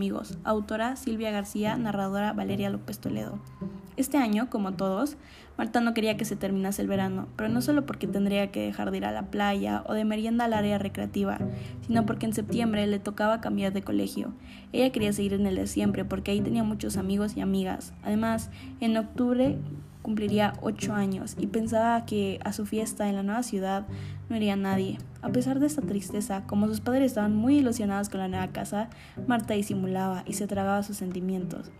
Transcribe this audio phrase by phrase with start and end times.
[0.00, 3.38] amigos, autora Silvia García, narradora Valeria López Toledo.
[3.98, 5.18] Este año, como todos,
[5.58, 8.90] Marta no quería que se terminase el verano, pero no solo porque tendría que dejar
[8.90, 11.36] de ir a la playa o de merienda al área recreativa,
[11.86, 14.32] sino porque en septiembre le tocaba cambiar de colegio.
[14.72, 17.92] Ella quería seguir en el de siempre porque ahí tenía muchos amigos y amigas.
[18.02, 18.48] Además,
[18.80, 19.58] en octubre
[20.00, 23.86] cumpliría ocho años y pensaba que a su fiesta en la nueva ciudad
[24.30, 24.98] no iría nadie.
[25.20, 28.88] A pesar de esta tristeza, como sus padres estaban muy ilusionados con la nueva casa,
[29.26, 31.70] Marta disimulaba y se tragaba sus sentimientos.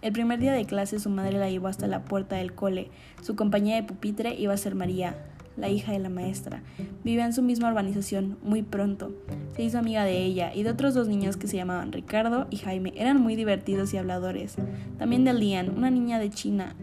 [0.00, 2.90] El primer día de clase su madre la llevó hasta la puerta del cole.
[3.20, 5.16] Su compañía de pupitre iba a ser María,
[5.56, 6.62] la hija de la maestra.
[7.04, 9.14] Vivía en su misma urbanización muy pronto.
[9.54, 12.56] Se hizo amiga de ella y de otros dos niños que se llamaban Ricardo y
[12.56, 12.94] Jaime.
[12.96, 14.56] Eran muy divertidos y habladores.
[14.98, 16.74] También de Lian, una niña de China,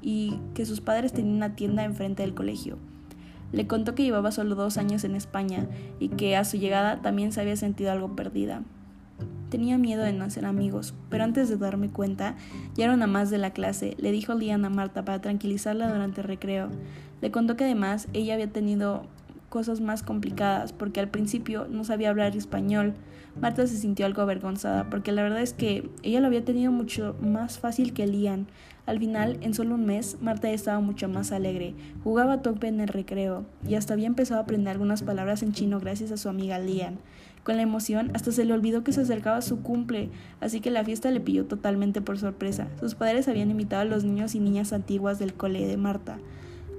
[0.00, 2.78] y que sus padres tenían una tienda enfrente del colegio.
[3.54, 5.68] Le contó que llevaba solo dos años en España
[6.00, 8.62] y que a su llegada también se había sentido algo perdida.
[9.48, 12.34] Tenía miedo de no hacer amigos, pero antes de darme cuenta,
[12.74, 16.22] ya era una más de la clase, le dijo Liana a Marta para tranquilizarla durante
[16.22, 16.68] el recreo.
[17.20, 19.06] Le contó que además ella había tenido
[19.54, 22.94] cosas más complicadas porque al principio no sabía hablar español.
[23.40, 27.14] Marta se sintió algo avergonzada porque la verdad es que ella lo había tenido mucho
[27.20, 28.48] más fácil que Lian.
[28.84, 32.80] Al final, en solo un mes, Marta estaba mucho más alegre, jugaba a tope en
[32.80, 36.28] el recreo y hasta había empezado a aprender algunas palabras en chino gracias a su
[36.28, 36.98] amiga Lian.
[37.44, 40.10] Con la emoción, hasta se le olvidó que se acercaba su cumple,
[40.40, 42.66] así que la fiesta le pilló totalmente por sorpresa.
[42.80, 46.18] Sus padres habían invitado a los niños y niñas antiguas del cole de Marta.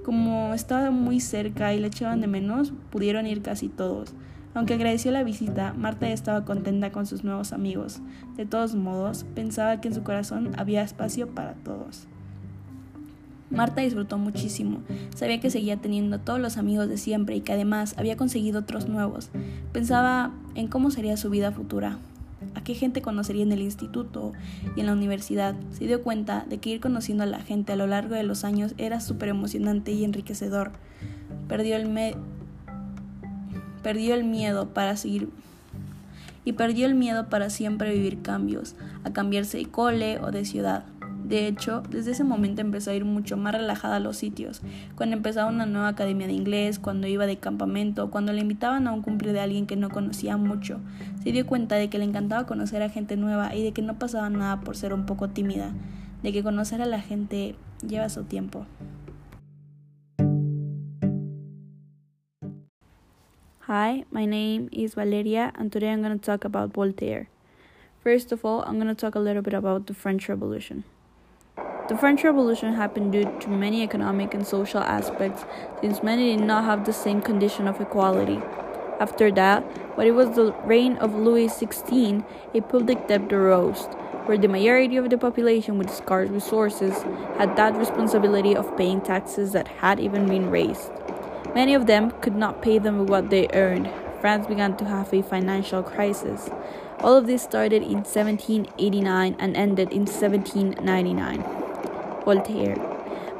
[0.06, 4.14] Como estaba muy cerca y le echaban de menos, pudieron ir casi todos.
[4.54, 7.98] Aunque agradeció la visita, Marta estaba contenta con sus nuevos amigos.
[8.36, 12.06] De todos modos, pensaba que en su corazón había espacio para todos.
[13.50, 14.78] Marta disfrutó muchísimo.
[15.16, 18.88] Sabía que seguía teniendo todos los amigos de siempre y que además había conseguido otros
[18.88, 19.30] nuevos.
[19.72, 21.98] Pensaba en cómo sería su vida futura,
[22.54, 24.32] a qué gente conocería en el instituto
[24.76, 25.54] y en la universidad.
[25.72, 28.44] Se dio cuenta de que ir conociendo a la gente a lo largo de los
[28.44, 30.72] años era súper emocionante y enriquecedor.
[31.48, 32.14] Perdió el, me
[33.82, 35.28] perdió el miedo para seguir
[36.44, 40.84] y perdió el miedo para siempre vivir cambios, a cambiarse de cole o de ciudad.
[41.26, 44.62] De hecho, desde ese momento empezó a ir mucho más relajada a los sitios,
[44.94, 48.92] cuando empezaba una nueva academia de inglés, cuando iba de campamento, cuando le invitaban a
[48.92, 50.78] un cumple de alguien que no conocía mucho.
[51.24, 53.98] Se dio cuenta de que le encantaba conocer a gente nueva y de que no
[53.98, 55.72] pasaba nada por ser un poco tímida,
[56.22, 58.64] de que conocer a la gente lleva su tiempo.
[63.66, 67.26] Hi, my name is Valeria, and today I'm going to talk about Voltaire.
[68.04, 70.84] First of all, I'm going to talk a little bit about the French Revolution.
[71.88, 75.44] The French Revolution happened due to many economic and social aspects,
[75.80, 78.40] since many did not have the same condition of equality.
[78.98, 79.62] After that,
[79.96, 82.24] when it was the reign of Louis XVI,
[82.54, 83.84] a public debt arose,
[84.24, 87.04] where the majority of the population with scarce resources
[87.38, 90.90] had that responsibility of paying taxes that had even been raised.
[91.54, 93.88] Many of them could not pay them with what they earned.
[94.20, 96.50] France began to have a financial crisis.
[96.98, 101.65] All of this started in 1789 and ended in 1799.
[102.26, 102.74] Voltaire.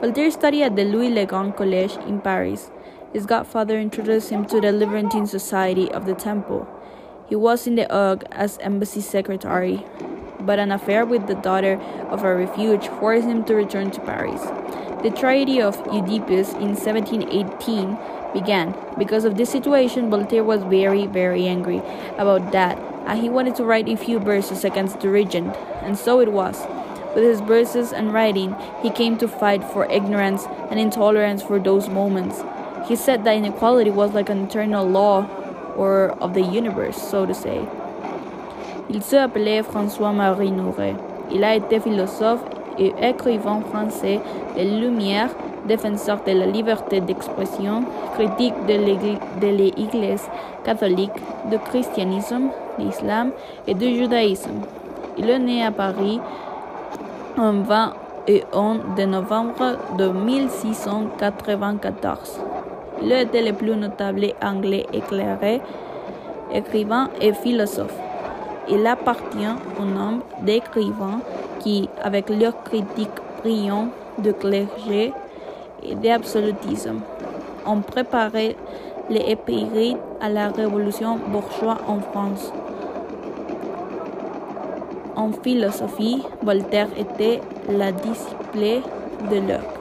[0.01, 2.71] Voltaire studied at the Louis Le Grand College in Paris.
[3.13, 6.69] His godfather introduced him to the Libertine Society of the Temple.
[7.29, 9.85] He was in the Hague as embassy secretary,
[10.39, 11.81] but an affair with the daughter
[12.11, 14.41] of a refuge forced him to return to Paris.
[15.03, 17.99] The tragedy of Oedipus in 1718
[18.33, 18.73] began.
[18.97, 21.83] Because of this situation, Voltaire was very, very angry
[22.19, 26.21] about that, and he wanted to write a few verses against the regent, and so
[26.21, 26.65] it was.
[27.17, 31.89] With his verses and writing, he came to fight for ignorance and intolerance for those
[31.89, 32.45] moments.
[32.87, 35.27] He said that inequality was like an eternal law,
[35.79, 37.67] or of the universe, so to say.
[38.91, 40.95] Il se appelait François-Marie Nouret.
[41.33, 42.45] Il a été philosophe
[42.79, 44.21] et écrivain français
[44.55, 45.31] de Lumière,
[45.67, 47.85] défenseur de la liberté d'expression,
[48.15, 50.29] critique de l'Église
[50.65, 51.17] catholique,
[51.51, 53.31] du christianisme, l'islam
[53.67, 54.61] et du judaïsme.
[55.17, 56.21] Il est né à Paris
[57.39, 62.41] en 21 de novembre de 1694.
[63.03, 65.61] Il était le plus notable anglais éclairé,
[66.53, 67.95] écrivain et philosophe.
[68.69, 71.21] Il appartient au nombre d'écrivains
[71.61, 73.11] qui, avec leur critique
[73.43, 75.13] brillante de clergé
[75.83, 77.01] et d'absolutisme,
[77.67, 78.57] ont préparé
[79.11, 79.37] les
[80.21, 82.53] à la révolution bourgeoise en France.
[85.17, 87.41] En philosophie, Voltaire était
[87.71, 88.83] la disciple
[89.31, 89.76] de l'heure.